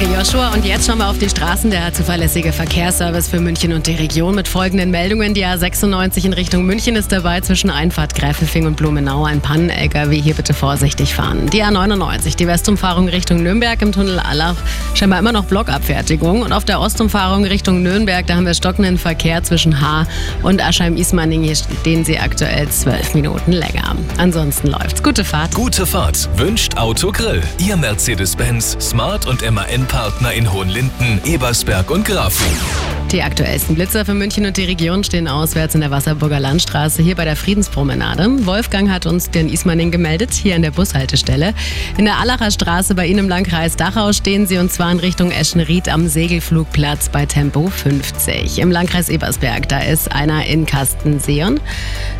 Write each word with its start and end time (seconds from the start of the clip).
Danke, 0.00 0.16
Joshua. 0.16 0.48
Und 0.54 0.64
jetzt 0.64 0.86
schauen 0.86 0.96
wir 0.96 1.10
auf 1.10 1.18
die 1.18 1.28
Straßen. 1.28 1.70
Der 1.70 1.92
zuverlässige 1.92 2.52
Verkehrsservice 2.52 3.28
für 3.28 3.38
München 3.38 3.74
und 3.74 3.86
die 3.86 3.96
Region 3.96 4.34
mit 4.34 4.48
folgenden 4.48 4.90
Meldungen. 4.90 5.34
Die 5.34 5.44
A96 5.44 6.24
in 6.24 6.32
Richtung 6.32 6.64
München 6.64 6.96
ist 6.96 7.12
dabei 7.12 7.42
zwischen 7.42 7.68
Einfahrt 7.68 8.14
Gräfelfing 8.14 8.66
und 8.66 8.76
Blumenau. 8.76 9.24
Ein 9.24 9.42
Pannen-LKW. 9.42 10.18
Hier 10.18 10.32
bitte 10.32 10.54
vorsichtig 10.54 11.14
fahren. 11.14 11.50
Die 11.50 11.62
A99, 11.62 12.34
die 12.34 12.46
Westumfahrung 12.46 13.08
Richtung 13.10 13.42
Nürnberg 13.42 13.82
im 13.82 13.92
Tunnel 13.92 14.18
Allach. 14.20 14.56
Scheinbar 14.94 15.18
immer 15.18 15.32
noch 15.32 15.44
Blockabfertigung. 15.44 16.40
Und 16.40 16.54
auf 16.54 16.64
der 16.64 16.80
Ostumfahrung 16.80 17.44
Richtung 17.44 17.82
Nürnberg, 17.82 18.26
da 18.26 18.36
haben 18.36 18.46
wir 18.46 18.54
stockenden 18.54 18.96
Verkehr 18.96 19.42
zwischen 19.42 19.82
Haar 19.82 20.06
und 20.42 20.64
Aschheim-Ismaning. 20.64 21.42
Hier 21.42 21.56
stehen 21.56 22.06
sie 22.06 22.18
aktuell 22.18 22.66
zwölf 22.70 23.12
Minuten 23.12 23.52
länger. 23.52 23.96
Ansonsten 24.16 24.68
läuft's. 24.68 25.02
Gute 25.02 25.24
Fahrt. 25.24 25.54
Gute 25.54 25.84
Fahrt 25.84 26.26
wünscht 26.38 26.78
Autogrill. 26.78 27.42
Ihr 27.58 27.76
Mercedes-Benz, 27.76 28.78
Smart 28.80 29.26
und 29.26 29.42
MAN-Partner 29.90 30.32
in 30.34 30.52
Hohenlinden, 30.52 31.20
Ebersberg 31.24 31.90
und 31.90 32.04
Grafing. 32.04 32.89
Die 33.12 33.24
aktuellsten 33.24 33.74
Blitzer 33.74 34.04
für 34.04 34.14
München 34.14 34.46
und 34.46 34.56
die 34.56 34.62
Region 34.62 35.02
stehen 35.02 35.26
auswärts 35.26 35.74
in 35.74 35.80
der 35.80 35.90
Wasserburger 35.90 36.38
Landstraße, 36.38 37.02
hier 37.02 37.16
bei 37.16 37.24
der 37.24 37.34
Friedenspromenade. 37.34 38.46
Wolfgang 38.46 38.88
hat 38.88 39.04
uns 39.04 39.28
den 39.30 39.48
Ismaning 39.48 39.90
gemeldet, 39.90 40.32
hier 40.32 40.54
an 40.54 40.62
der 40.62 40.70
Bushaltestelle. 40.70 41.52
In 41.98 42.04
der 42.04 42.20
Allacher 42.20 42.52
Straße 42.52 42.94
bei 42.94 43.06
Ihnen 43.06 43.18
im 43.18 43.28
Landkreis 43.28 43.74
Dachau 43.74 44.12
stehen 44.12 44.46
sie 44.46 44.58
und 44.58 44.70
zwar 44.70 44.92
in 44.92 45.00
Richtung 45.00 45.32
Eschenried 45.32 45.88
am 45.88 46.06
Segelflugplatz 46.06 47.08
bei 47.08 47.26
Tempo 47.26 47.68
50. 47.68 48.60
Im 48.60 48.70
Landkreis 48.70 49.08
Ebersberg, 49.08 49.68
da 49.68 49.80
ist 49.80 50.12
einer 50.12 50.46
in 50.46 50.64
Kastenseon, 50.64 51.58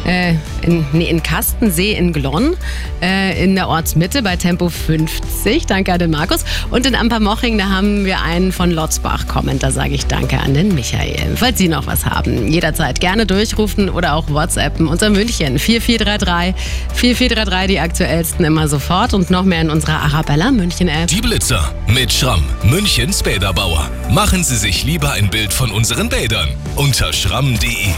äh, 0.04 0.34
in, 0.62 0.84
nee, 0.92 1.08
in 1.08 1.22
Kastensee 1.22 1.92
in 1.92 2.12
Glonn, 2.12 2.56
äh, 3.00 3.41
in 3.44 3.54
der 3.54 3.68
Ortsmitte 3.68 4.24
bei 4.24 4.34
Tempo 4.34 4.68
50. 4.68 5.66
Danke 5.66 5.92
an 5.92 6.00
den 6.00 6.10
Markus. 6.10 6.44
Und 6.72 6.84
in 6.84 6.96
Ampermoching, 6.96 7.58
da 7.58 7.68
haben 7.68 8.04
wir 8.04 8.22
einen 8.22 8.50
von 8.50 8.72
Lotzbach 8.72 9.28
kommen. 9.28 9.60
Da 9.60 9.70
sage 9.70 9.94
ich 9.94 10.06
Danke 10.06 10.41
an 10.41 10.54
den 10.54 10.80
Michael. 10.80 11.37
Falls 11.37 11.59
Sie 11.59 11.69
noch 11.69 11.86
was 11.86 12.06
haben, 12.06 12.48
jederzeit 12.48 13.00
gerne 13.00 13.27
durchrufen 13.27 13.91
oder 13.91 14.14
auch 14.14 14.31
WhatsAppen. 14.31 14.89
Unser 14.89 15.11
München 15.11 15.59
4433 15.59 16.55
4433, 16.95 17.69
die 17.69 17.81
aktuellsten 17.81 18.45
immer 18.47 18.67
sofort 18.67 19.12
und 19.12 19.31
noch 19.31 19.45
mehr 19.45 19.61
in 19.61 19.69
unserer 19.70 20.00
Arabella 20.00 20.50
München 20.50 20.89
App. 20.89 21.09
Die 21.09 21.20
Blitzer 21.20 21.75
mit 21.87 22.11
Schramm, 22.11 22.42
Münchens 22.62 23.22
Bäderbauer. 23.22 23.91
Machen 24.11 24.42
Sie 24.42 24.56
sich 24.56 24.84
lieber 24.84 25.12
ein 25.12 25.28
Bild 25.28 25.53
von 25.53 25.70
unseren 25.70 26.09
Bädern 26.09 26.48
unter 26.77 27.12
schramm.de. 27.12 27.92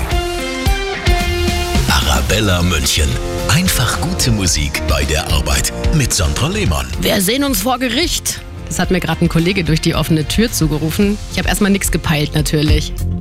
Arabella 1.88 2.62
München. 2.62 3.08
Einfach 3.48 4.00
gute 4.00 4.32
Musik 4.32 4.82
bei 4.88 5.04
der 5.04 5.30
Arbeit 5.32 5.72
mit 5.94 6.12
Sandra 6.12 6.48
Lehmann. 6.48 6.88
Wir 7.00 7.20
sehen 7.20 7.44
uns 7.44 7.62
vor 7.62 7.78
Gericht. 7.78 8.40
Das 8.72 8.78
hat 8.78 8.90
mir 8.90 9.00
gerade 9.00 9.22
ein 9.22 9.28
Kollege 9.28 9.64
durch 9.64 9.82
die 9.82 9.94
offene 9.94 10.26
Tür 10.26 10.50
zugerufen. 10.50 11.18
Ich 11.30 11.38
habe 11.38 11.46
erstmal 11.46 11.70
nichts 11.70 11.92
gepeilt 11.92 12.34
natürlich. 12.34 12.94